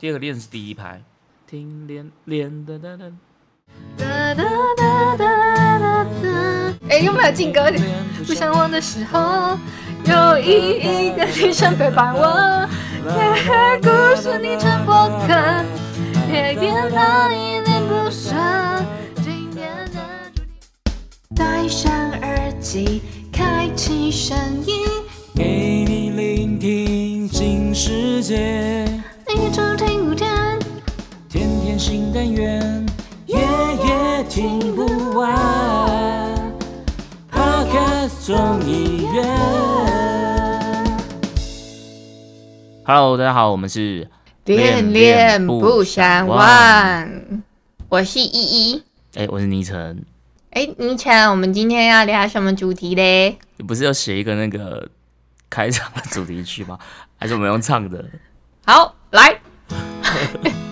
[0.00, 1.02] 第二个练是第一排，
[1.44, 3.12] 听练练的的的。
[3.96, 4.44] 哒哒
[4.76, 6.74] 哒哒哒哒。
[6.88, 7.68] 哎，有没有劲歌？
[8.24, 9.58] 不想忘的时候，
[10.04, 12.68] 有一个女生陪伴我，
[13.04, 13.88] 夜故
[14.22, 15.34] 事你成播客，
[16.32, 18.36] 也变得一脸不舍。
[19.16, 20.92] 今天的主题，
[21.34, 23.02] 戴上耳机，
[23.32, 24.86] 开启声音，
[25.34, 28.87] 给你聆听新世界。
[31.78, 32.86] 天天新单元，
[33.26, 34.84] 夜夜听不
[35.16, 35.32] 完。
[37.30, 39.24] Podcast 众议院
[42.84, 44.10] ，Hello，大家好，我们是
[44.44, 47.08] 恋恋不相忘。
[47.88, 48.82] 我是依依，
[49.14, 50.04] 哎、我是倪晨。
[50.50, 53.38] 哎，倪晨，我们今天要聊什么主题嘞？
[53.56, 54.88] 你不是要写一个那个
[55.48, 56.76] 开场的主题曲吗？
[57.16, 58.04] 还是我们用唱的？
[58.66, 59.40] 好，来。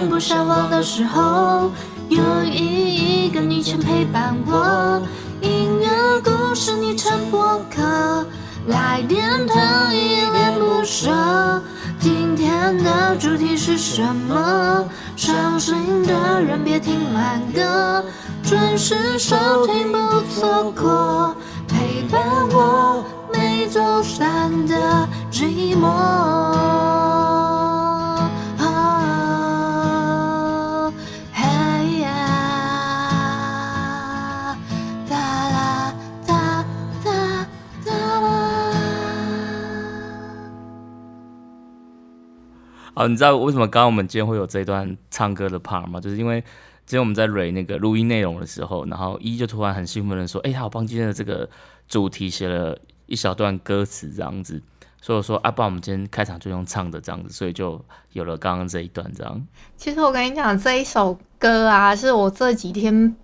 [0.00, 1.70] 不相忘的时候，
[2.08, 5.00] 有一个女生陪伴我。
[5.40, 5.88] 音乐
[6.22, 8.26] 故事你成播客，
[8.66, 9.54] 来电特
[9.92, 11.10] 一恋不舍。
[11.98, 14.84] 今天的主题是什么？
[15.16, 18.04] 伤心的人别听慢歌，
[18.42, 21.34] 准时收听不错过，
[21.68, 27.11] 陪伴我每周三的寂寞。
[43.02, 46.00] 哦，你知道为什么刚刚我们今天会有这一段唱歌的 part 吗？
[46.00, 46.40] 就是因为
[46.86, 51.48] 今天我们在蕊那个录音内容的时候，然后一就突然很兴奋的说：“哎、他帮今天的这个
[51.88, 54.62] 主题写了一小段歌词，这样子。”
[55.02, 59.44] 所以我说：“啊，爸我们今天开场就用唱的这样子。”所以就有了刚刚这一段这样。
[59.76, 63.16] 其实我跟你讲，这一首歌啊，是我这几天，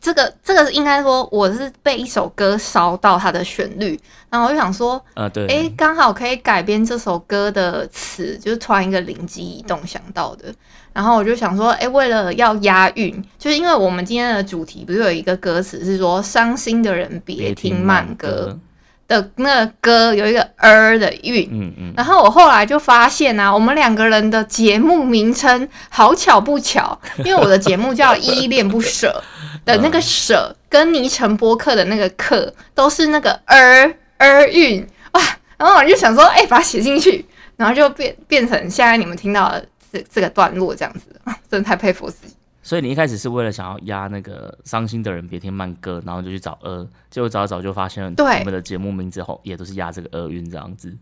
[0.00, 3.98] 这个这个应该说我是被一首歌烧到它的旋律，
[4.30, 10.52] 然后我就想说，呃，对，哎，刚好可以改编这首歌的词，就是突然一个灵机一动想到的。
[10.92, 18.58] 然后我就想说，哎，为了要押韵，就是因为我们今天的主题不是有一个歌词是说“伤心的人别听慢歌”
[19.06, 29.22] 的那个歌有一个儿的韵，嗯嗯，然后我后来就发现啊，我们两个人的节目名称好巧不巧，因为我的节目叫《依恋不舍》
[29.66, 34.80] 的那个“舍”跟倪晨播客的那个“课”都是那个儿儿韵
[35.12, 35.20] 哇，
[35.58, 42.34] 然后我就想说，哎、把它写进去，然后就变变成现在你们听到的这这个段落这样子啊，真的太佩服自己。
[42.62, 50.96] 所以你一开始是为了想要压那个伤心的人别听慢歌，然后就去找呃，结果找一找就发现对我们的节目名字后也都是压这个厄运这样子。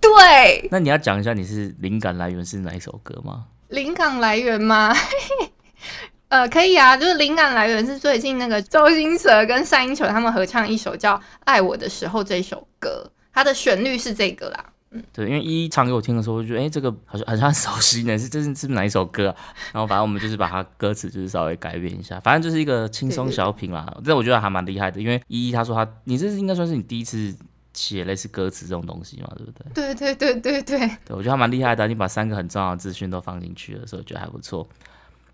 [0.00, 3.44] 对，那你要讲一下你是灵感来源是哪一首歌吗？
[3.68, 4.94] 灵感来源吗？
[6.32, 14.64] 呃，可以啊，就是灵感来源是最近那个周星驰跟单依纯他们合唱一首叫《爱我的时候》这首歌，它的旋律是这个啦。
[14.92, 19.36] 嗯对，因为一一唱给我听的时候，我就觉得哎、诶这个好像好像很熟悉呢，是这是是哪一首歌啊？
[19.74, 23.94] 然后反正我们就是把它歌词就是稍微改变一下，反正就是一个轻松小品啦。
[24.02, 27.36] 但我觉得还蛮厉害的，因为一一他说他，你这是应该算是你第一次
[27.74, 29.94] 写类似歌词这种东西嘛，对不对？
[29.94, 34.66] 对对对对对，对，我觉得还蛮厉害的，你把三个很重要的资讯都放进去了，所以我觉得还不错。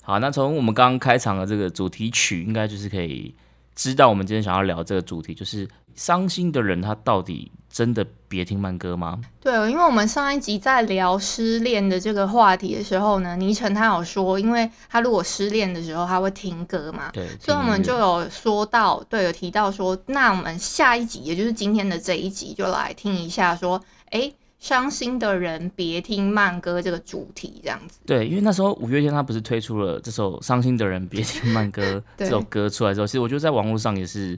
[0.09, 3.35] 好，那从我们刚刚开场的这个主题曲，应该就是可以
[3.75, 9.21] 知道我们今天想要聊这个主题，就是伤心的人他到底真的别听慢歌吗？
[9.39, 23.79] 对，因为我们上一集在聊失恋的这个话题的时候呢，倪晨他有说，因为他如果失恋的时候他会听歌嘛，对，所以我们就有说到，对，有提到说，那我们下一集，也就是今天的这一集，就来听一下说，
[24.13, 28.01] 诶，伤心的人别听慢歌这个主题，这样子。
[28.05, 31.83] 对，因为那时候五月天他不是推出了这首《伤心的人别听慢歌
[32.17, 34.37] 》这首歌出来之后，其实我觉得在网络上也是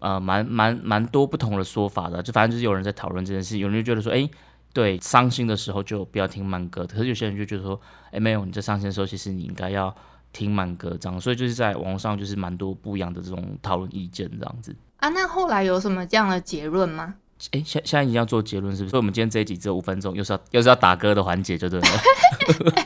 [0.00, 4.28] 呃蛮蛮蛮多不同的说法的，就反正就是有人在讨论这件事，有人就觉得说，哎，
[4.72, 7.80] 对，伤心的时候就不要听慢歌，可是有些人就觉得说，
[8.10, 9.94] 哎，没有，你在伤心的时候，其实你应该要
[10.32, 14.74] 听慢歌这样，所以就是在网络上就是蛮多不一样的这种讨论意见这样子。
[14.96, 17.14] 啊，那后来有什么这样的结论吗？
[17.52, 18.90] 哎，现现在已经要做结论是不是？
[18.90, 21.86] 所以我们今天这一集只有五分钟，又是要又是要打歌的环节，就对了。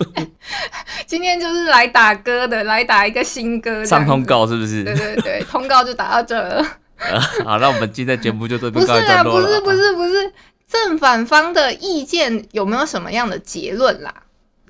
[1.06, 4.24] 今天就是来打歌的，来打一个新歌，上通。
[4.24, 4.82] 告是不是？
[4.84, 6.64] 对对对，通告就打到这了。
[7.44, 9.46] 好，那我们今天的节目就这边告一段啊，落了。
[9.46, 10.32] 不是不是不是，
[10.66, 14.14] 正反方的意见有没有什么样的结论啦？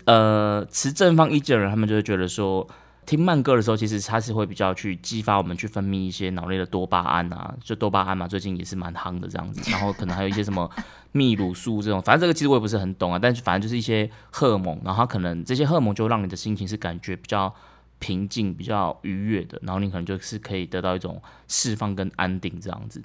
[0.07, 2.67] 呃，持正方意见的人，他们就会觉得说，
[3.07, 9.71] 听慢歌的时候，其实它是会比较去激发我们去分泌一些脑内的多巴胺啊，就多巴胺嘛，最近也是蛮夯的这样子。
[9.71, 10.71] 然后可能还有一些什么
[11.13, 17.55] 泌乳素这种，反正这个其实我也不是很懂啊，但是反正就是一些荷尔蒙，然后它可能这些荷尔蒙就让你的心情是感觉比较
[17.99, 23.03] 平静、比较愉悦的，然后你可能就是可以得到一种释放跟安定这样子。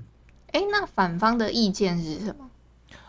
[0.51, 2.49] 哎，那反方的意见是什么？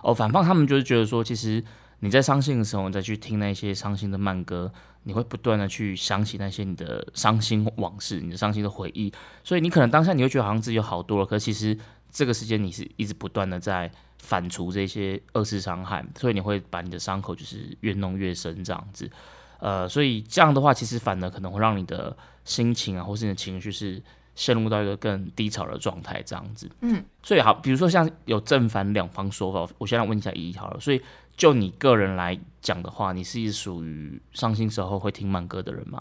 [0.03, 1.65] 哦，反方他们就是觉得说，其实
[2.01, 4.73] 你在伤心的时候，你再去听那些伤心的慢歌。
[5.05, 9.11] 你会不断的去想起那些你的伤心往事，你的伤心的回忆，
[9.43, 11.75] 所以你可能当下你会觉得好像自己有好多了，可其实
[12.11, 19.11] 这个时间你是一直不断的在反刍这些二次伤害，所以你会把你的伤口就是越弄越深这样子，
[19.59, 22.15] 呃，所以这样的话其实反而可能会让你的
[22.45, 24.03] 心情啊，或是你的情绪是
[24.35, 31.01] 陷入到一个更低潮的状态这样子，嗯，所以好，比如说像有正反两方说法，我先来问一下一好了，所以。
[31.41, 35.99] 就你个人来讲的话，你是属于伤心时候会听慢歌的人吗？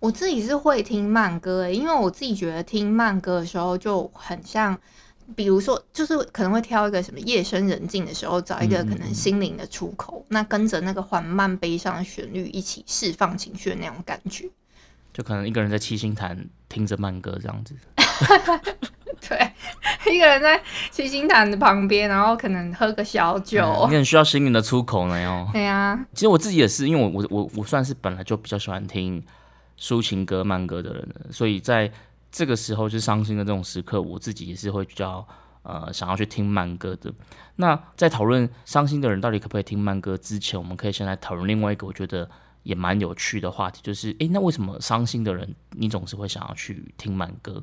[0.00, 4.76] 我自己是会听慢歌诶，因为我自己觉得听慢歌的时候就很像，
[5.36, 14.50] 比如说就是可能会挑一个什么夜深人静的时候，找一个可能心灵的出口，那跟着那个缓慢悲伤的旋律一起释放情绪的那种感觉。
[15.12, 17.76] 就可能一个人在七星潭听着慢歌这样子。
[19.28, 19.38] 对，
[20.12, 25.48] 一个人在七星潭的旁边，然后可能喝个小酒，你很需要心灵的出口呢哟。
[25.52, 29.22] 对呀，其实我自己也是，因为我我我我算是本来就比较喜欢听
[29.78, 31.90] 抒情歌、慢歌的人，所以在
[32.32, 35.26] 这个时候就伤心的这种时刻，我自己也是会比较
[35.62, 37.12] 呃想要去听慢歌的。
[37.56, 42.28] 那在讨论伤心的人到底可不可以听慢歌之前，我们可以先来讨论另外一个我觉得
[42.62, 47.62] 也蛮有趣的话题，就是诶，那为什么伤心的人你总是会想要去听慢歌？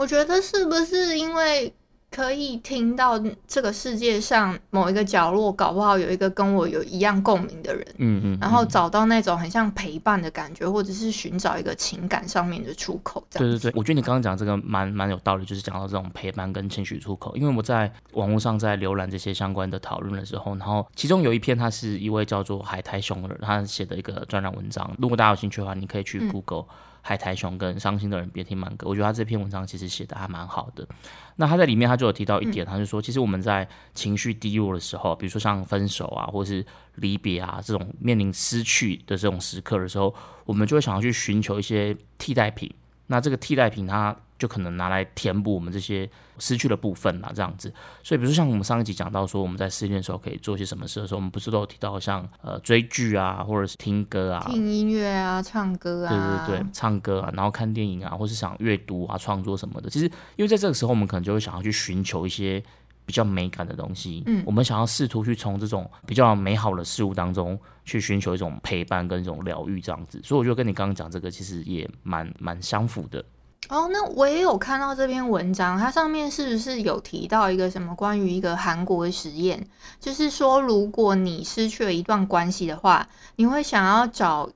[0.00, 1.70] 我觉得是不是因为
[2.10, 13.22] 可以听到这个世界上某一个角落，搞不好有一个跟我有一样共鸣的人，嗯嗯，然后找到那种很像陪伴的感觉，或者是寻找一个情感上面的出口。
[13.30, 17.36] 对对对，我觉得你刚刚讲这个蛮蛮有道理，就是讲到这种陪伴跟情绪出口。
[17.36, 24.90] 因为我在网络上在浏览这些相关的讨论的时候，然后其中有一篇，他是一位叫做海苔熊的人，他写的一个专栏文章。
[24.98, 26.64] 如果大家有兴趣的话，你可以去 Google。
[27.02, 30.86] 海苔熊跟伤心的人别听慢歌，我觉得他这篇文章其实写的还蛮好的。
[31.36, 36.64] 那他在里面他就有提到一点，他就说，其实我们在情绪低落的时候，比如说像分手啊，或是
[36.96, 40.14] 离别啊这种面临失去的这种时刻的时候，
[40.44, 42.70] 我们就会想要去寻求一些替代品。
[43.10, 46.08] 那这个替代品，它就可能拿来填补我们这些
[46.38, 47.74] 失去的部分啦，这样子。
[48.04, 59.90] 所以，比如说像我们上一集讲到说，我们在失恋的时候可以做些什么事的时候，我们不是都有提到像呃追剧啊，或者是听歌啊，听音乐啊，唱歌啊，对对对，唱歌啊，然后看电影啊，或是想阅读啊，创作什么的。
[59.90, 60.06] 其实，
[60.36, 62.62] 因为在这个时候，我们可能就会想要去寻求一些
[63.10, 64.22] 比较美感的东西。
[64.26, 70.20] 嗯，我们想要试图去从这种比较美好的事物当中去寻求一种陪伴跟一种疗愈，这样子。
[70.22, 73.18] 所以，我觉得跟你刚刚讲这个其实也蛮蛮相符的。
[73.68, 79.66] 哦，那我也有看到这篇文章，它上面是不是有提到一个什么关于一个韩国的实验？
[79.98, 84.48] 就是说，如果你失去了一段关系的话，你会想要找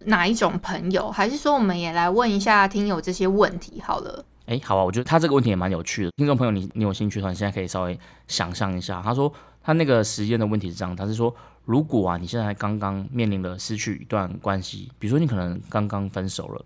[0.00, 1.10] 哪一种朋友？
[1.10, 4.22] 还是说，我们也来问一下听友这些问题好了？
[4.52, 6.10] 哎，好啊，我觉得他这个问题也蛮有趣的。
[6.18, 9.00] 听众朋友，你你有兴趣的话，你现在可以稍微想象一下。
[9.00, 9.32] 他说
[9.62, 11.34] 他那个实验的问题是这样，他是说，
[11.64, 16.62] 如果啊，你现在刚刚面临了失去一段关系，比如说你可能刚刚分手了，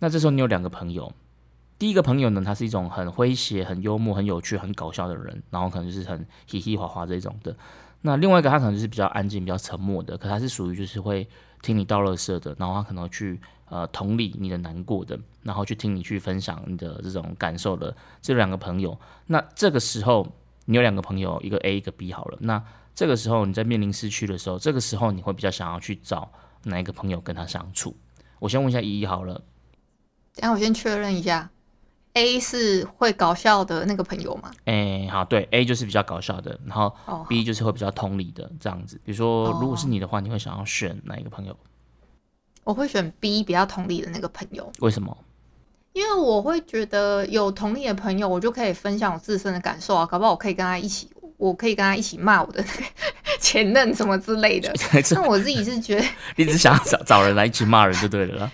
[0.00, 1.10] 那这时候你有两个朋友。
[1.78, 7.56] 第一个朋友呢，他是一种很诙谐、很幽默、很有趣、很搞笑的人，然后可能就是很嘻嘻哈哈这种的。
[8.02, 11.26] 那另外一个他可能就是比较安静、比较沉默的，可他是属于就是会
[11.62, 13.40] 听你道乐色的，然后他可能去
[13.72, 18.98] 呃同理你的难过的，然后去听你去分享你的这种感受的这两个朋友。
[19.28, 20.26] 那这个时候
[20.66, 22.36] 你有两个朋友，一个 A 一个 B 好了。
[22.42, 22.62] 那
[22.94, 26.30] 这个时候你在面临失去的时候，这个时候你会比较想要去找
[26.64, 27.96] 哪一个朋友跟他相处？
[28.38, 29.34] 我先问一下依依好了，
[30.34, 31.48] 等下我先确认一下。
[32.14, 34.52] A 是会搞笑的那个朋友吗？
[34.66, 36.94] 哎，好，对，A 就是比较搞笑的，然后
[37.26, 39.00] B 就是会比较同理的这样子。
[39.02, 41.56] 比如说，如果是你的话，你会想要选哪一个朋友？
[42.64, 44.70] 我会选 B 比较同理的那个朋友。
[44.80, 45.16] 为什么？
[45.92, 52.64] 因为我会觉得有同理的朋友，我就可以分享我自身的感受啊，搞不好我可以跟他一起，我可以跟他一起骂我的
[53.38, 54.72] 前任什么之类的。
[55.12, 58.50] 那我自己是觉得， 你只想找找人来一起骂人就对了。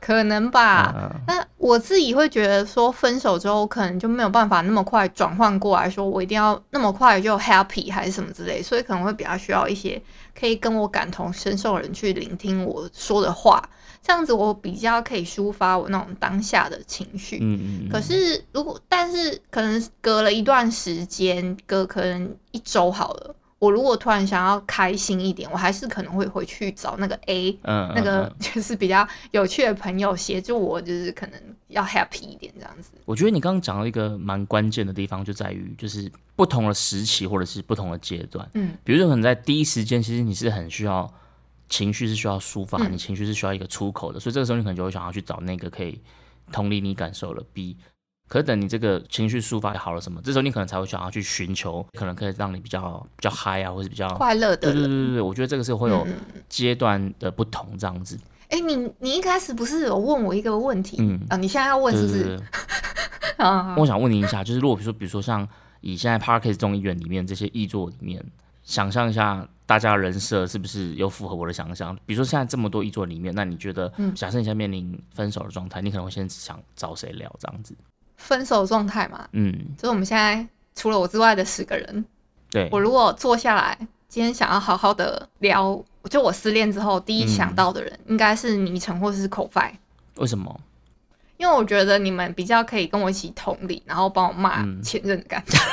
[0.00, 10.00] 可能吧，那我自己会觉得说，分手之后可能就没有办法那么快转换过来，说我一定要那么快就 happy 还是什么之类，所以可能会比较需要一些
[10.38, 13.68] 可以跟我感同身受的人去聆听我说的话，
[14.00, 17.38] 这样子我比较可以抒发我那种当下的情绪。
[17.40, 17.88] 嗯嗯。
[17.90, 23.34] 可是如果，但是可能隔了一段时间，隔可能一周好了。
[23.58, 32.92] 我如果突然想要开心一点，我还是可能会回去找那个 A，嗯，那个 就是比较有趣的朋友协助我，就是可能要 happy 一点这样子。
[33.04, 38.48] 我觉得你刚刚讲到一个蛮关键的地方，就在于就是不同的时期或者是不同的阶段。
[38.54, 41.12] 嗯，比如说可能在第一时间，其实你是很需要
[41.68, 46.00] 情绪是需要抒发，嗯你情绪是需要一个出口的，所以这个时候你可能就会想要去找那个可以
[46.52, 47.76] 同理你感受的 B。
[48.28, 54.90] 可是等你这个情绪抒发好了什么，这时候你可能才会想要去寻求可能可以让你比较比较嗨啊，或是比较快乐的对对人。
[54.90, 56.14] 对对对，我觉得这个是会有嗯
[56.48, 58.18] 阶段的不同这样子。
[58.50, 60.96] 哎、你你一开始不是有问我一个问题？
[61.00, 62.40] 嗯啊，你现在要问是不是？
[63.38, 65.46] 啊， 我想问你一下，就是如果比如说，比如说像
[65.80, 68.24] 以现在 Parkes 众议院里面这些译作里面，
[68.62, 71.94] 想象一下大家的人设是不是有符合我的想象？
[72.06, 77.74] 比如说现在这么多译作里面，那你觉得，嗯假设你现在面临分手的状态，你可能会先想找谁聊这样子？
[78.18, 82.04] 分手状态嘛，嗯，就是我们现在除了我之外的十个人，
[82.50, 82.68] 对。
[82.70, 89.66] 我，如果坐下来，今天想要好好的聊，就我失恋之后第一嗯想到的人，应该是倪晨或者是口 f
[90.16, 90.60] 为什么？
[91.38, 94.82] 因为我觉得你们比较可以跟我一起同理，然后帮我骂嗯。
[94.82, 95.56] 前任的感觉。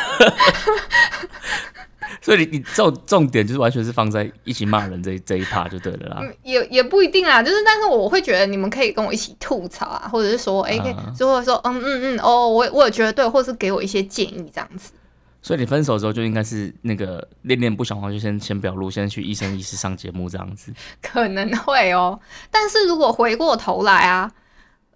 [2.22, 6.18] 所以你你重重点就是完全是放在一起骂人这一这一 part 就对了啦。
[6.22, 14.92] 嗯，也也不一定啦，就是但是我会觉得你们可以跟我一起吐槽啊，或者是说，哎、可以啊就或者说，嗯嗯嗯，哦，我我也觉得对，或者是给我一些建议这样子。
[15.42, 20.74] 所以你分手之后就应该是那个恋恋不想忘，就先先表露，先去一生一世上节目这样子。
[21.04, 22.20] 可能会哦，
[22.50, 24.32] 但是如果回过头来啊，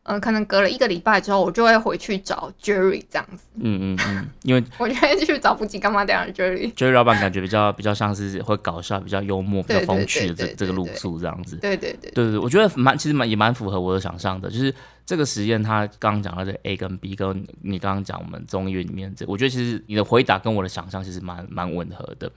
[0.10, 6.74] 呃，可能隔了一个礼拜之后，我就会回去找 Jerry 这样子，嗯嗯嗯，因为 我就会去找不及干嘛这样的 Jerry。
[6.74, 11.58] Jerry 老板感觉比较比较像是会搞笑、比较幽默、比较风趣的这这个路对数这样子。
[11.58, 14.74] 对对对，对对对，我觉得蛮其实蛮也蛮符合我的想象的，就是
[15.06, 22.32] 这个实验，他刚刚讲到这 A 跟 B，跟你刚刚讲我们中医院里面这，我觉得其实你的回答跟我的想象其实蛮蛮吻合的。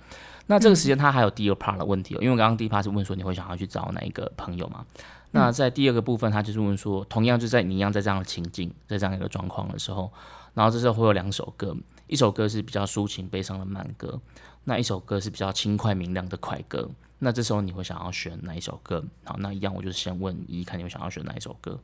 [0.52, 4.84] 那这个时间他还有第二 part 的问题哦，因为我刚刚第一 part 是问说你会想要去找哪一个朋友嘛？
[5.30, 10.12] 那在第二个部分，他就是问说，同样就在你一样在这样的情境，在这样一个状况的时候，
[10.52, 11.74] 然后这时候会有两首歌，
[12.06, 14.20] 一首歌是比较抒情悲伤的慢歌，
[14.64, 16.86] 那一首歌是比较轻快明亮的快歌。
[17.18, 19.02] 那这时候你会想要选哪一首歌？
[19.24, 21.80] 好，那一样我就先问一，看你会想要选哪一首歌？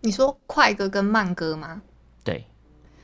[0.00, 1.80] 你说快歌跟慢歌吗？
[2.24, 2.44] 对，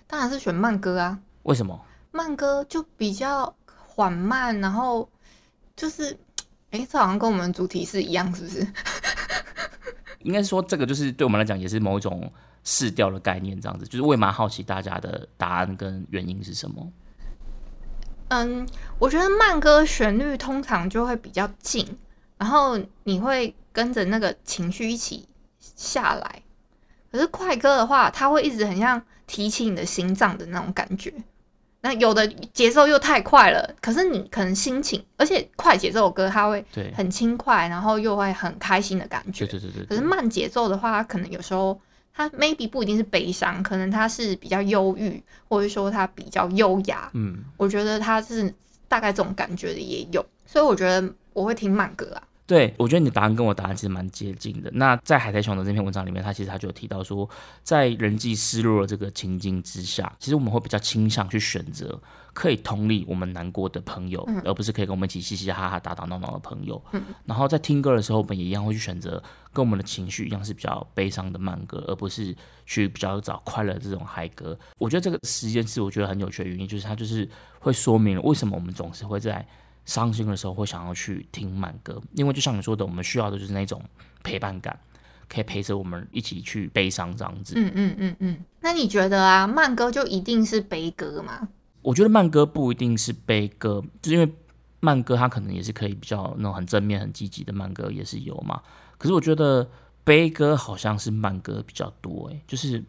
[0.09, 1.81] 当然是选慢歌啊，为什么？
[2.11, 3.55] 慢歌就比较
[3.95, 5.09] 缓慢，然后
[5.77, 6.17] 就是，
[6.73, 8.67] 哎、这好像跟我们主题是一样，是不是？
[10.25, 12.33] 应该是说这个就是对我们来讲也是某一种
[12.65, 13.85] 试调的概念，这样子。
[13.85, 16.93] 就是我也蛮好奇大家的答案跟原因是什么。
[18.29, 18.67] 嗯，
[18.99, 21.99] 我觉得慢歌旋律通常就会比较静，
[22.37, 25.29] 然后你会跟着那个情绪一起
[25.61, 26.43] 下来。
[27.13, 31.15] 可是快歌的话，它会一直很像提起你的心脏的那种感觉。
[31.85, 36.65] 那有的节奏又太快了，可是你可能心情，而且快节奏的歌它会，
[36.95, 39.61] 很轻快，然后又会很开心的感觉对。
[39.61, 40.01] 对对对可是。
[40.01, 41.79] 慢节奏的话，它可能有时候
[42.15, 47.11] 它 maybe 不一定是悲伤，可能它是比较忧郁，或者说它比较优雅。
[47.13, 48.51] 嗯，我觉得它是
[48.89, 52.23] 大概这种感觉的也有，所以我觉得我会听慢歌啊。
[52.47, 54.71] 对，我觉得你的答案跟我答案其实蛮接近的。
[54.75, 57.29] 那在海苔熊的这篇文章里面，他其实他就有提到说，
[57.63, 61.99] 在人际失落的这个情境之下，其实我们会比较倾向去选择
[62.35, 66.83] 可以同理我们难过的朋友，而不是可以跟我们一起嘻嘻哈哈、打打闹闹的朋友。
[67.25, 72.37] 然后在听歌的时候，我们也一样会去选择跟我们的情绪一样是比较悲伤的慢歌，而不是
[72.67, 74.59] 去比较找快乐这种嗨歌。
[74.77, 77.27] 我觉得这个实验是我觉得很有趣的原因，就是它就是
[77.61, 79.47] 会说明了为什么我们总是会在
[79.85, 83.83] 伤心的时候会想要去听慢歌，因为就像你说的，我们需要的就是那种
[84.23, 84.79] 陪伴感，
[85.29, 87.55] 可以陪着我们一起去悲伤这样子。
[87.57, 88.39] 嗯嗯嗯嗯。
[88.61, 91.49] 那你觉得啊，慢歌就一定是悲歌吗？
[91.83, 94.33] 我觉得慢歌不一定是悲歌，就是因为
[94.81, 98.63] 慢歌它可能也是可以比较那种很正面、很积极的慢歌也是有嘛。
[98.97, 99.69] 可是我觉得
[100.03, 102.83] 悲歌好像是慢歌比较多，哎，就是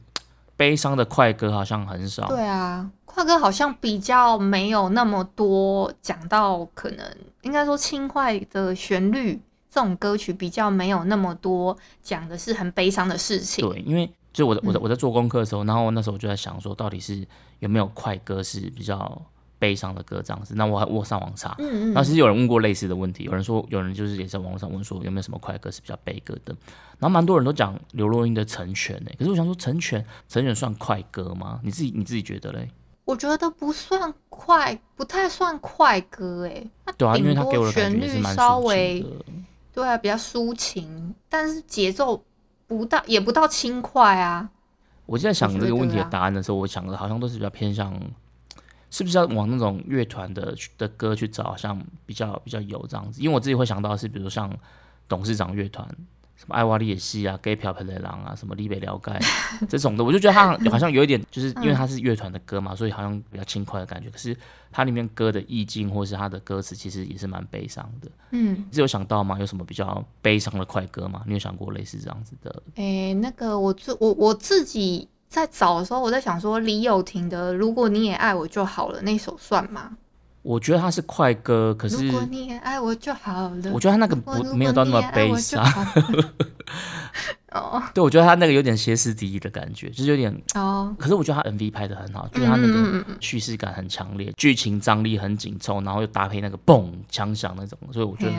[0.55, 2.27] 悲伤的快歌好像很少。
[2.29, 9.39] 对啊，快歌好像比较没有那么多讲到，可能应该说轻快的旋律，
[9.71, 13.65] 这种歌曲比较没有那么多讲的是很悲伤的事情。
[13.65, 17.25] 对，因为就我在我嗯在我在做功课的时候，然后那时候我就在想说，到底是
[17.59, 19.21] 有没有快歌是比较
[19.57, 20.53] 悲伤的歌这样子？
[20.57, 26.53] 那我还我上网查，嗯嗯然后其实有人问过类似的问题，有人说有人就是也在网络上问说有没有什么快歌是比较悲歌的，
[26.99, 31.61] 然后蛮多人都讲刘若英的《成全》呢，可是我想说《成全》《成全》算快歌吗？
[31.63, 32.69] 你自己你自己觉得嘞？
[33.05, 36.69] 我觉得不算快，不太算快歌诶。
[36.85, 39.05] 它对啊，因为他给我的旋律稍微。
[39.71, 42.23] 对啊，比较抒情，但是节奏
[42.65, 44.49] 不到，也不到轻快啊。
[45.05, 47.93] 我在想这个问题的答案的时候，我想的好像都是比较偏向
[48.89, 53.21] 是不是要往那种乐团的的歌去找，好像比较比较有这样子？
[53.21, 54.49] 因为我自己会想到是，比如像
[55.09, 55.85] 董事长乐团，
[56.35, 59.19] 什么艾瓦利也西啊、Gay 漂漂雷狼啊、什么立北聊盖
[59.69, 64.09] 这种的，我就觉得他好像有一点，就是因为他是乐团的歌嘛，所以好像比较轻快的感觉。
[64.09, 64.35] 可是
[64.71, 68.11] 它里面歌的意境或是它的歌词，其实也是蛮悲伤的。
[68.31, 69.39] 嗯，你有想到吗？
[69.39, 71.23] 有什么比较悲伤的快歌吗？
[71.25, 72.63] 你有想过类似这样子的？
[72.75, 79.97] 诶、那个我自我我自己在找的时候，我在想说李友廷的《如果你也爱我就好了》那首算吗？
[80.45, 83.71] 我觉得他是快歌，可是如果你也爱我就好了。
[83.73, 85.35] 我觉得他那个不没有到那么悲。
[85.37, 85.65] 伤
[87.51, 90.31] 哦对，我觉得他那个有点歇斯底里的感觉，就是有点。
[90.53, 98.33] 哦，可是我觉得他 MV 拍的很好，就是他那个叙事感很强烈，剧情张力很紧凑，然后又搭配那个嘣枪响那种，所以我觉得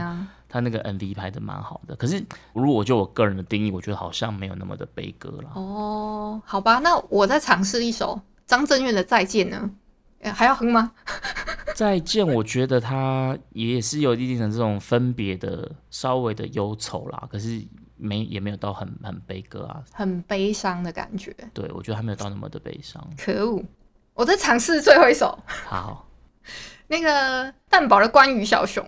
[0.49, 1.97] 他那个 MV 拍的蛮好的。
[1.97, 2.23] 可是
[2.53, 5.51] 如果就我个人的定义，我觉得好像没有那么的悲歌了。
[5.55, 9.69] 哦，好吧，那我再尝试一首张震岳的《再见》呢？
[10.21, 10.93] 诶还要哼吗？
[11.77, 17.63] 再见，我觉得他也是有一定的这种分别的稍微的忧愁啦，可是
[17.99, 19.85] 没也没有到很很悲歌啊。
[19.93, 23.07] 很悲伤的感觉，对，我觉得还没有到那么的悲伤。
[23.19, 23.63] 可恶！
[24.15, 26.09] 我在尝试最后一首，好
[26.87, 28.83] 那个蛋堡的《关于小熊》。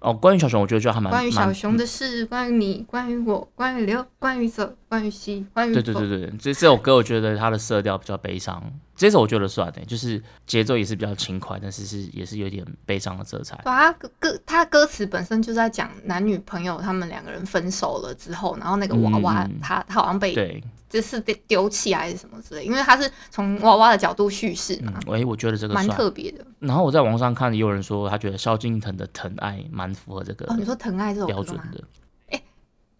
[0.00, 8.72] 哦，关于小熊，我觉得就还蛮关于小熊的事，关于你，关于我，关于留，关于走，关于西，关于对对对对，这这首歌我觉得它的色调比较悲伤，
[9.02, 13.58] 这首我觉得算的，就是节奏也是比较轻快，但是是也是有点悲伤的色彩。
[13.64, 25.84] 对啊，歌歌他歌词本身就在讲男女朋友他们两个人分手了之后，然后那个娃娃他他好像被对，就是被丢弃还是什么之类，因为他是从娃娃的角度叙事嘛，，嗯喂，我觉得这个蛮。
[25.88, 26.46] 特别的。
[26.60, 31.26] 然后我在网上看，也有人说他觉得萧敬腾的《疼爱》蛮符合这个哦，你说《疼爱》这种？
[31.26, 31.82] 标准的。
[32.30, 32.40] 哎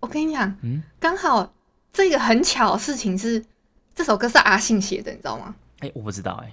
[0.00, 1.54] 我跟你讲，嗯刚好
[1.92, 3.44] 这个很巧的事情是，
[3.94, 5.54] 这首歌是阿信写的，你知道吗？
[5.82, 6.46] 哎，我不知道哎，《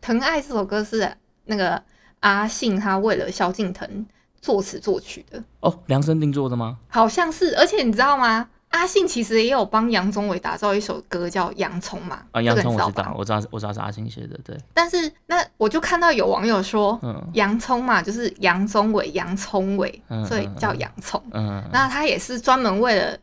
[0.00, 1.08] 疼爱》这首歌是
[1.44, 1.80] 那个
[2.20, 4.04] 阿信他为了萧敬腾
[4.40, 5.42] 作词作曲的。
[5.60, 6.78] 哦，量身定做的吗？
[6.88, 8.48] 好像是，而且你知道吗？
[8.70, 21.22] 阿信其实也有帮杨宗纬打造一首歌叫《洋葱》嘛，啊，洋葱我知道，我知道，我知道是阿信写的，对，但是那我就看到有网友说，嗯洋葱嘛，就是杨宗纬、洋葱纬，嗯所以叫洋葱。
[21.30, 23.16] 嗯，那他也是专门为了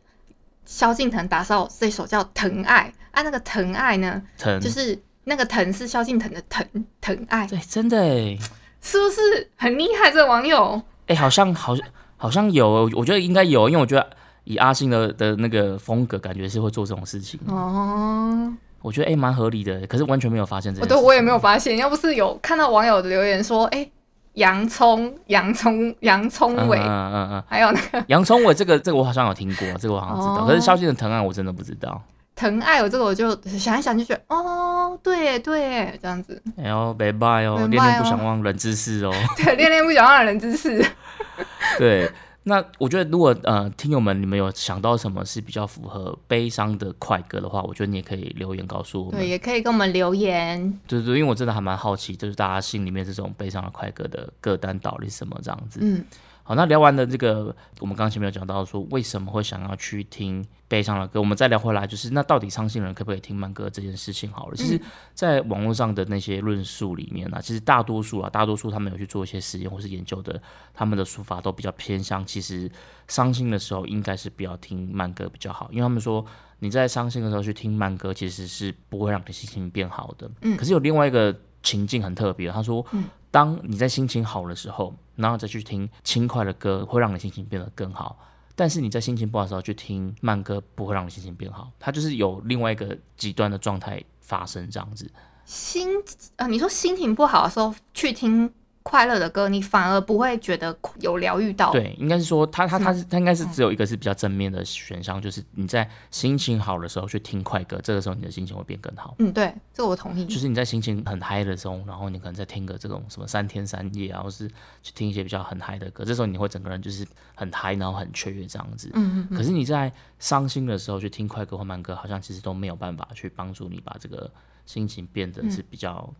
[0.64, 6.64] 萧敬腾打造这首叫《疼爱》啊，那个《疼爱》呢，疼就是那个“疼”是萧敬腾的“疼”，
[7.00, 8.38] 疼爱对，真的哎，
[8.80, 10.10] 是不是很厉害？
[10.10, 14.06] 这个网友哎，好像好像好像有，我觉得应该有，因为我觉得
[14.44, 17.40] 以阿信的的那个风格，感觉是会做这种事情。
[17.46, 20.94] 哦，我觉得哎，蛮合理的，可是完全没有发现这件事。
[20.94, 23.90] 我对我也没有发现，要不是有看到网友的留言说，哎、
[24.34, 32.02] 洋葱、洋葱、洋葱嗯尾，嗯嗯嗯，还有那个洋葱尾这个这个我好像有听过，这个我好像知道，哦可是萧敬腾疼爱我真的不知道。
[32.34, 39.12] 疼爱，我这个我就想一想就觉得，哦，对耶对耶，这样子，哎呦，拜拜哦，恋恋不想忘冷知识哦。
[39.36, 40.84] 对，恋恋不想忘的人之事。
[41.78, 42.10] 对，
[42.42, 49.20] 那我觉得如果呃听友们你们有想到什么是比较符合悲伤的快歌的话，我觉得你也可以留言告诉我们。
[49.20, 50.78] 对，也可以跟我们留言。
[50.86, 55.80] 对对，因为我真的还蛮好奇，就是大家心里面这种悲伤的快歌的歌单到底是什么这样子。
[55.82, 56.04] 嗯，
[56.46, 64.54] 好，那聊完了这个，我们刚刚前面有讲到说为什么会想要去听悲伤的歌，我们再聊回来，就是那到底伤心人可不可以听慢歌这件事情好了。
[64.54, 64.78] 其实，
[65.14, 70.38] 在网络上的那些论述里面呢、其实大多数啊，大多数他们有去做一些实验或是研究的，
[70.74, 72.70] 他们的说法都比较偏向，其实
[73.08, 76.22] 伤心的时候应该是不要听慢歌比较好，因为他们说
[76.58, 80.30] 你在伤心的时候去听慢歌，其实是不会让你心情变好的。
[80.42, 83.04] 嗯可是有另外一个情境很特别，他说，嗯
[83.34, 88.16] 当你在心情好的时候，然后再去听轻快的歌，会让你心情变得更好。
[88.54, 91.68] 但是你在心情不好的时候去听慢歌，不会让你心情变好。
[91.80, 95.10] 它就是有另外一个极端的状态发生，这样子。
[95.44, 95.88] 心
[96.36, 98.48] 啊，你说心情不好的时候去听
[98.84, 109.14] 快乐的歌，你反而不会觉得有疗愈到。，对，应该是说，它它是吗它是它应该是只有一个是比较正面的选项，就是你在心情好的时候去听快歌，这个时候你的心情会变更好。
[109.18, 110.26] 嗯，对，这个我同意。
[110.26, 114.46] 就是你在心情很嗨的时候，然后你可能在听个这种什么三天三夜啊，或是
[114.82, 118.90] 去听一些比较很嗨的歌，这时候你会整个人就是很嗨，然后很雀跃这样子。
[118.92, 124.30] 嗯嗯嗯，可是你在伤心的时候去听快歌或慢歌，好像其实都没有办法去帮助你把这个
[124.66, 126.12] 心情变得是比较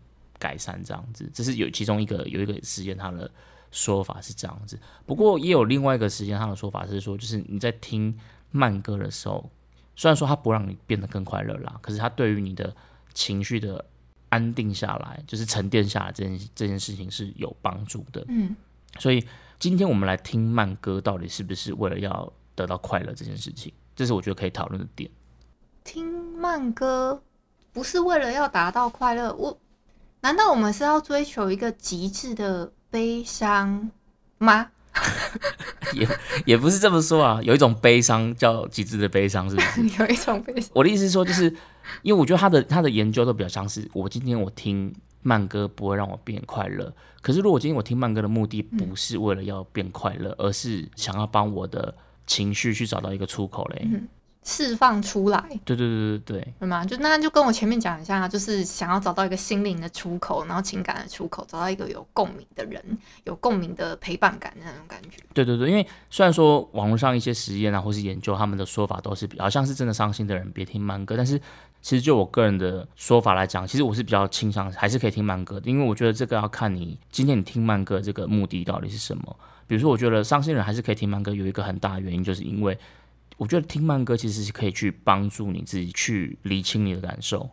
[0.44, 1.30] 改善这样子。
[1.32, 3.30] 这是有其中一个有一个时间他的
[3.70, 4.78] 说法是这样子。
[5.06, 8.14] 不过也有另外一个时间他的说法是说，就是你在听
[8.50, 9.50] 慢歌的时候，
[9.96, 12.74] 虽然说它不让你变得更快乐啦，可是它对于你的
[13.14, 13.82] 情绪的
[14.28, 18.24] 安定下来，就是沉淀下来这件这件事情是有帮助的。
[18.28, 18.54] 嗯，
[18.98, 19.24] 所以
[19.58, 23.72] 今天我们来听慢歌，到底是不是为了要得到快乐这件事情？
[23.96, 25.10] 这是我觉得可以讨论的点。
[25.84, 26.06] 听
[26.38, 27.22] 慢歌
[27.72, 29.56] 不是为了要达到快乐，我
[30.24, 33.90] 难道我们是要追求一个极致的悲伤
[34.38, 34.70] 吗？
[35.92, 36.08] 也
[36.46, 39.82] 也不是这么说啊，有一种悲伤叫极致的悲伤，是不是？
[40.00, 41.54] 有一种悲伤，我的意思是说，就是
[42.00, 51.94] 因为我觉得他的他的研究都比较像是，我今天我听慢歌不会让我变快乐，可是如果今天我听慢歌的目的不是为了要变快乐，而是想要帮我的
[52.26, 53.86] 情绪去找到一个出口嘞。
[54.44, 56.84] 释放出来，对对对对对，对吗？
[56.84, 62.82] 就那就跟我前面讲一下，就是想要找到一个心灵的出口，然后情感的出口，找到一个有共鸣的人，
[63.24, 65.16] 有共鸣的陪伴感那种感觉。
[65.32, 71.40] 对对对，因为虽然说网络上一些实验啊，或是研究，他们的说法都是好像是真的伤心的人别听慢歌，但是
[71.80, 79.36] 其实就我个人的说法来讲，其实我是比较倾向还是可以听慢歌的，因为我觉得这个要看你今天你听慢歌这个目的到底是什么。
[79.66, 82.78] 比如说，我觉得伤心人还是可以听慢歌，有一个很大的原因，就是因为。
[83.36, 87.48] 我觉得听慢歌其实是可以去帮助你自己去理清你的感受，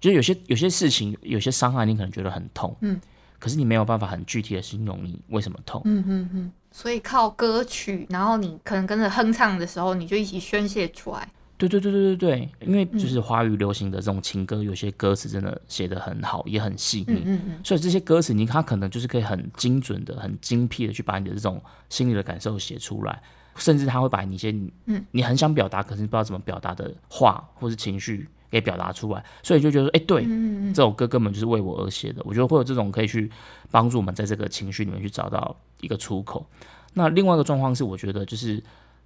[0.00, 3.00] 就是有些有些事情有些伤害你可能觉得很痛，嗯，
[3.38, 11.28] 可是你没有办法很具体的形容你为什么痛，嗯嗯嗯，所以靠歌曲，然后你可能跟着哼唱的时候，你就一起宣泄出来。
[11.58, 23.22] 对对对对对对，因为就是华语流行的这种情歌，有些歌词真的写的很好，也很细腻，嗯嗯，所以这些歌词你它可能就是可以很精准的、很精辟的去把你的这种心里的感受写出来。
[23.56, 24.50] 甚至他会把你一些
[24.86, 30.26] 嗯你很想表达，可是不知道怎么表达的话或是情绪给表达出来，所以就觉得说，哎，对，
[30.74, 32.22] 这首歌根本就是为我而写的。
[32.24, 33.30] 我觉得会有这种可以去
[33.70, 36.46] 帮助我们在这个情绪里面去找到一个出口。
[36.94, 38.62] 那另外一个状况是，我觉得就是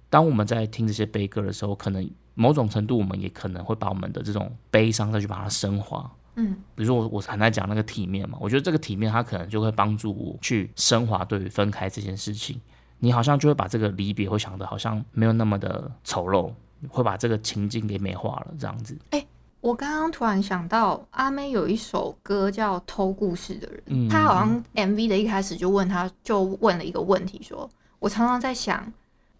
[0.09, 6.11] 当我们在听这些悲歌的时候，可能某种程度我们也可能会把我们的这种悲伤再去把它升华。
[6.35, 12.59] 嗯，比如说我我很爱讲那个体面嘛，我觉得这个体面它可能就会帮助我去升华对于分开这件事情。
[12.99, 16.51] 你好像就会把这个离别会想的好像没有那么的丑陋，
[16.89, 18.97] 会把这个情境给美化了，这样子。
[19.11, 19.25] 哎，
[19.61, 28.91] 我刚刚突然想到，阿妹有一首歌叫《偷故事的人》，她好像 MV 的一开始就问她，就问了一个问题，说：“我常常在想，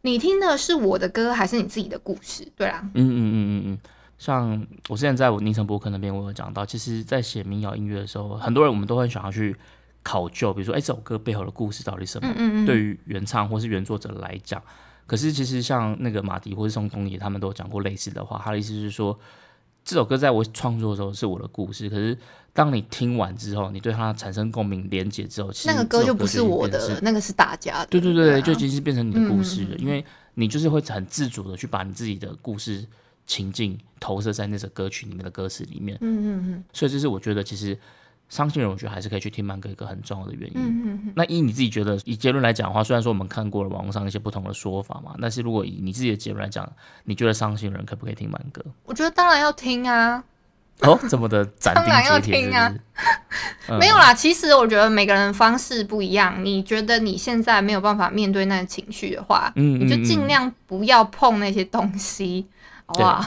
[0.01, 3.79] 你听的是我的歌还是你自己的故事？”对啦，嗯嗯嗯嗯嗯，
[4.17, 9.55] 像我之前在我宁城博客那边，我有讲到，其实，在写民谣音乐的时候，很多人我们都很想要去。
[10.07, 12.65] 考究，比如说，哎，这首歌背后的故事到底什么？
[12.65, 14.63] 对于原唱或是原作者来讲，
[15.05, 18.41] 可是其实像那个马迪或是宋冬野，他们都讲过类似的话。
[18.41, 19.19] 他的意思是说，
[19.83, 22.17] 这首歌在我创作的时候是我的故事，可是
[22.53, 27.87] 当你听完之后，你对它产生共鸣、连接之后，其实那个歌就不是我的，那个是大家的。
[27.87, 32.85] 对对对，就已经是变成你的故事了，因为你就是会很自主的去把你自己的故事
[33.25, 35.97] 情境投射在那首歌曲里面的歌词里面。
[35.99, 36.63] 嗯嗯嗯。
[36.71, 37.77] 所以这是我觉得其实。
[38.29, 40.55] 伤心人，我觉得还是可以去听慢歌一个很重要的原因。
[40.57, 46.69] 嗯那以你自己觉得，以结论来讲的话，虽然说我们看过了网络上一些不同的说法嘛，但是如果以你自己的结论来讲，
[47.05, 48.63] 你觉得伤心人可不可以听慢歌？
[48.83, 50.23] 我觉得当然要听啊。
[50.81, 51.85] 哦，这么的 斩钉
[52.21, 52.71] 截铁啊？
[53.79, 56.45] 没有啦，其实我觉得每个人方式不一样。
[56.45, 62.45] 你觉得你现在没有办法面对那情绪的话，嗯，你就尽量不要碰那些东西，
[62.85, 63.25] 好不好？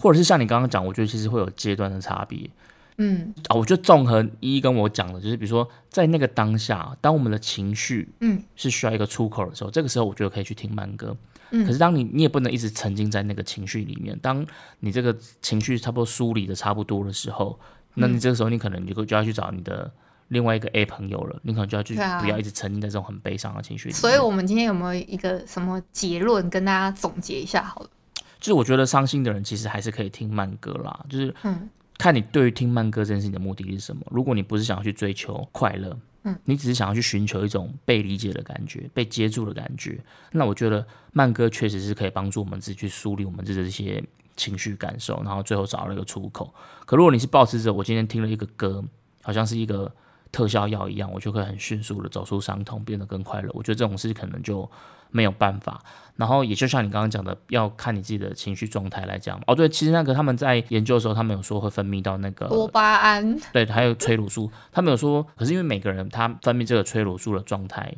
[0.00, 2.50] 或者是像你刚刚讲，我觉得其实会有阶段的差别。
[2.96, 11.16] 嗯啊，我觉得综合一跟我讲的，就是比如说在那个当下，当我们的情绪嗯是需要一个出口的时候，这个时候我觉得可以去听慢歌。
[11.50, 14.46] 嗯，可是当你你也不能一直沉浸在那个情绪里面，当
[14.80, 17.58] 你这个情绪差不多梳理的差不多的时候，
[17.94, 19.92] 那你这个时候你可能就就要去找你的
[20.28, 23.94] 另外一个 A 朋友了，你可能就要去不要一直沉浸在这种很悲伤的情绪里。
[23.94, 27.62] 所以我们今天有没有一个什么结论跟大家总结一下？
[27.62, 27.90] 好了，
[28.38, 31.68] 就是我觉得伤心的人其实还是可以听慢歌啦，就是嗯。
[31.98, 34.02] 看你对于听慢歌这件事情的目的是什么？
[34.10, 39.98] 如果你不是想要去追求快乐，嗯，你只是想要去寻求一种被理解的感觉、被接住的感觉，
[40.32, 44.02] 那我觉得慢歌确实是可以帮助我们自己去梳理我们自己的这些
[44.34, 46.52] 情绪感受，然后最后找到一个出口。
[46.84, 48.82] 可如果你是保持着我今天听了一个歌，
[49.22, 49.94] 好像是一个
[50.34, 53.50] 特效药一样，我就会很迅速的走出伤痛，变得更快乐。
[53.54, 54.68] 我觉得这种事可能就。
[55.10, 55.80] 没有办法，
[56.16, 59.40] 然后也就像你刚刚讲的，要看你自己的情绪状态来讲。
[59.46, 64.50] 哦，对，其实那个他们在研究的时候，他们有说会分泌到那个多巴胺，对，还有催乳素。
[64.72, 67.94] 他们有说，可是因为每个人他分泌这个催乳素的状态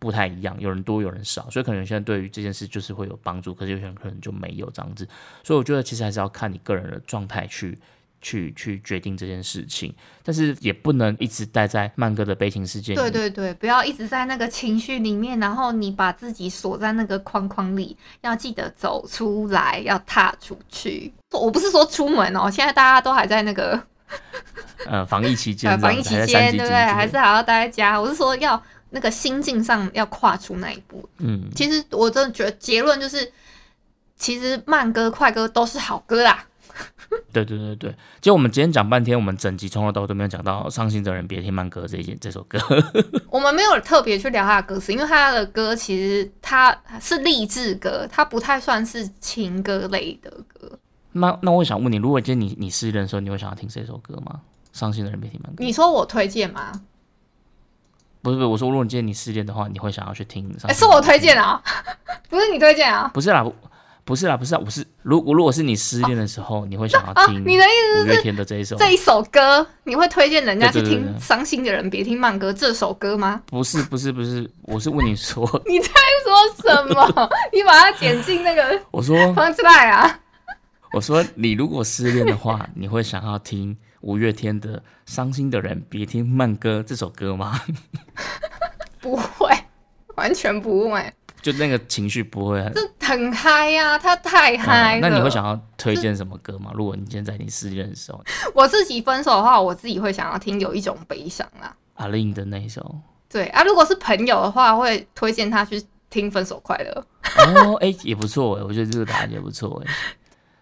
[0.00, 5.06] 不太一样，有人多有人少，所以可能有些人对于这件事就是会有帮助，可是有些人可能就没有这样子。
[5.44, 7.78] 所以我觉得其实还是要看你个人的状态去。
[8.26, 12.92] 去去决定这件事情，但是也不能一直待在曼哥的悲情世界。
[12.96, 17.96] 对对对，不要一直在那个情绪里面，然后你把自己锁在那个框框里。
[18.22, 21.12] 要记得走出来，要踏出去。
[21.30, 23.80] 我不是说出门哦，现在大家都还在那个
[24.86, 26.74] 呃防疫期间，防疫期间对不对？
[26.74, 28.00] 还是还要待在家。
[28.00, 28.60] 我是说要
[28.90, 31.08] 那个心境上要跨出那一步。
[31.18, 33.32] 嗯，其实我真的觉得结论就是，
[34.16, 36.44] 其实慢歌快歌都是好歌啦。
[37.44, 42.58] 对对对对，就我们今天讲半天，我们整集从头到尾都没有讲到《伤心的人别听慢歌》这一件这首歌。
[43.28, 50.78] 我们没有特别去聊他的歌词，因为他的歌其实他是励志歌，他不太算是情歌类的歌。
[51.12, 54.40] 那那我想问你，如果今天你你失恋的时候，你会想要听这首歌吗？
[54.78, 55.62] 《伤心的人别听慢歌》。
[55.66, 56.72] 你说我推荐吗？
[58.22, 60.50] 不是不是，我说如果今天你失恋的话，你会想要去听？
[60.64, 61.62] 哎，是我推荐啊，
[62.28, 63.10] 不是你推荐啊？
[63.14, 63.44] 不是啦，
[64.06, 67.40] 不是啦，不是啦，我是如果如果是你失恋的时候，你会想要听？
[67.44, 73.42] 你的意思是五月天的这一首这一首歌，你会推荐人家去听对对对对《伤心的人别听慢歌》这首歌吗？
[73.46, 75.88] 不是不是不是，我是问你说， 你在
[76.24, 77.30] 说什么？
[77.52, 80.20] 你把它剪进那个我说放出来啊！
[80.92, 87.60] 我说你如果失恋的话，你会想要听五月天的《伤心的人别听慢歌》这首歌吗？
[89.02, 89.50] 不会，
[90.14, 91.12] 完全不会，
[91.46, 96.72] 就那个情绪不会很这很嗨呀、他太嗨、嗯那你会想要推荐什么歌吗？
[96.74, 98.20] 如果你今天在你失恋的时候，
[98.52, 101.72] 我自己分手的话，我自己会想要听有一种悲伤啦。
[101.94, 102.96] 阿令的那一首。
[103.30, 105.80] 对啊，如果是朋友的话，会推荐他去
[106.10, 107.06] 听《分手快乐》。
[107.70, 109.92] 哦，哎、也不错哎，我觉得这个答案也不错哎。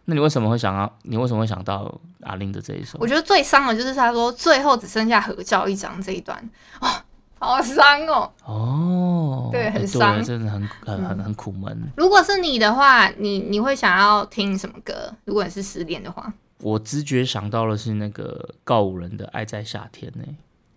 [0.04, 0.98] 那你为什么会想要？
[1.04, 3.06] 你为什么会想到阿令的这一首我？
[3.06, 6.38] 觉得最伤的就是他说最后只剩下合照一张这一段，
[6.82, 6.90] 哦，
[7.38, 8.32] 好伤哦。
[8.44, 11.78] 哦，对哎很伤真的很很很很苦闷。
[11.96, 15.12] 如果是你的话，你你会想要听什么歌？
[15.24, 20.24] 如果你是失恋的话，我直觉想到的是那个告五人的《爱在夏天》呢。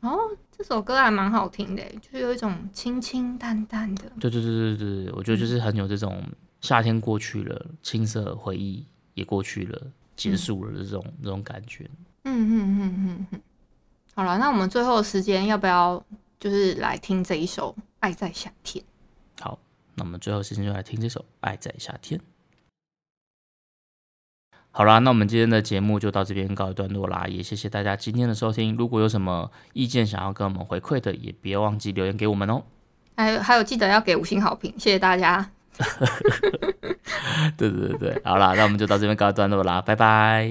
[0.02, 0.17] 哦，
[0.56, 4.04] 这首歌还蛮好听的，就是有一种清清淡淡的。
[4.20, 6.22] 对对对对对对，我觉得就是很有这种
[6.62, 9.82] 夏天过去了，青涩回忆也过去了，
[10.15, 11.89] 结束了的这种、这种感觉。
[12.26, 13.41] 嗯嗯嗯嗯嗯。
[14.13, 16.04] 好了，那我们最后的时间要不要
[16.39, 18.84] 就是来听这一首《爱在夏天》？
[19.43, 19.60] 好，
[19.95, 22.19] 那我们最后时间就来听这首《爱在夏天》。
[24.69, 28.76] 好啦，那我们今天的节目就到这边告一段落啦，也谢谢大家今天的收听。
[28.76, 32.62] 如果有什么意见想要跟我们回馈的，也别忘记留言给我们哦。
[33.15, 35.50] 还有还有，记得要给五星好评，谢谢大家。
[37.58, 40.45] 对对对对，好啦，那我们就到这边告一段落啦，拜拜。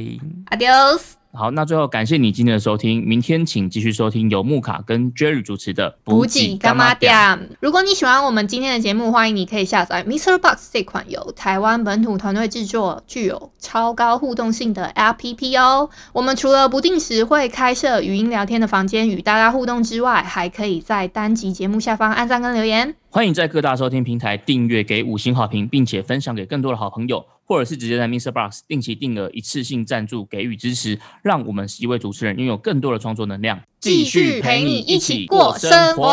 [0.50, 1.15] Adios。
[1.38, 7.50] 好，那最后感谢你今天的收听，明天请继续收听由木卡跟 Jerry 主持的补给干妈店。
[7.60, 10.38] 如果你喜欢我们今天的节目，欢迎你可以下载 Mr.
[10.38, 15.90] Box 这款由台湾本土团队制作、具有超高互动性的 APP 哦。
[16.14, 22.94] 我们除了不定时会开设语音聊天的房间与大家互动之外，还可以在单集节目下方按赞跟留言。
[23.10, 28.32] 欢迎在各大收听平台订阅、给五星好评，并且分享给更多的好朋友，或者是直接在 Mr.
[28.32, 36.04] Box 定期定额一次性赞助给予支持，让我们十一位主持人拥有更多的创作能量，继续陪你一起过生活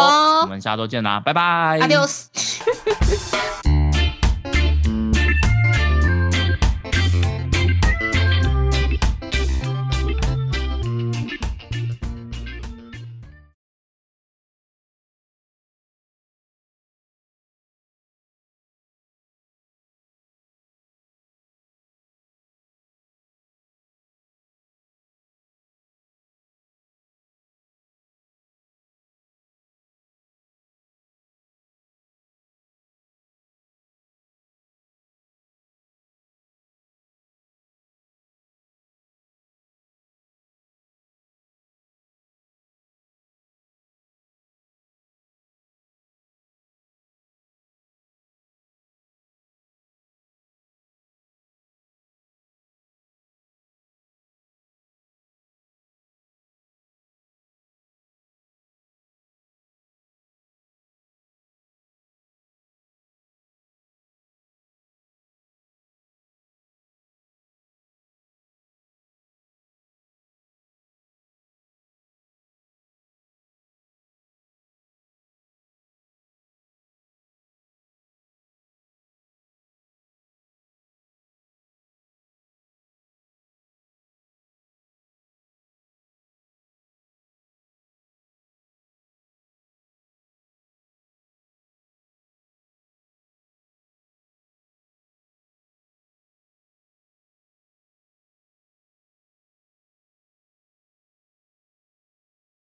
[0.44, 1.80] 我们下周见啦，拜拜。
[1.82, 2.28] Adios。